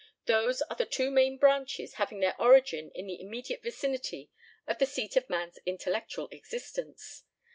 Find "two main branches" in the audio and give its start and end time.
0.87-1.93